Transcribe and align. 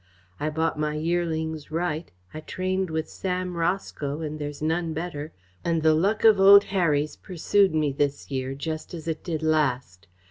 I 0.39 0.49
bought 0.49 0.79
my 0.79 0.95
yearlings 0.95 1.69
right. 1.69 2.09
I 2.33 2.39
trained 2.39 2.89
with 2.89 3.07
Sam 3.07 3.55
Roscoe, 3.55 4.21
and 4.21 4.39
there's 4.39 4.59
none 4.59 4.93
better, 4.95 5.31
and 5.63 5.83
the 5.83 5.93
luck 5.93 6.23
of 6.23 6.39
old 6.39 6.63
Harry's 6.63 7.15
pursued 7.15 7.75
me 7.75 7.91
this 7.91 8.31
year, 8.31 8.55
just 8.55 8.95
as 8.95 9.07
it 9.07 9.23
did 9.23 9.43
last. 9.43 10.07